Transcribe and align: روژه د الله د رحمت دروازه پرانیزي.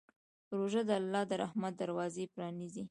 روژه 0.57 0.81
د 0.89 0.91
الله 0.99 1.23
د 1.29 1.31
رحمت 1.43 1.73
دروازه 1.81 2.21
پرانیزي. 2.33 2.79